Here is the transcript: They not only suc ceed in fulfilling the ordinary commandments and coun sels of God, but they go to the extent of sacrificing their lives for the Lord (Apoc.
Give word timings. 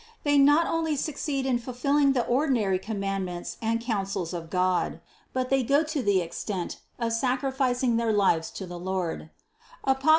They 0.23 0.39
not 0.39 0.65
only 0.65 0.95
suc 0.95 1.13
ceed 1.13 1.45
in 1.45 1.59
fulfilling 1.59 2.13
the 2.13 2.25
ordinary 2.25 2.79
commandments 2.79 3.57
and 3.61 3.79
coun 3.79 4.07
sels 4.07 4.33
of 4.33 4.49
God, 4.49 4.99
but 5.31 5.51
they 5.51 5.61
go 5.61 5.83
to 5.83 6.01
the 6.01 6.21
extent 6.21 6.77
of 6.97 7.13
sacrificing 7.13 7.97
their 7.97 8.11
lives 8.11 8.49
for 8.49 8.65
the 8.65 8.79
Lord 8.79 9.29
(Apoc. 9.85 10.09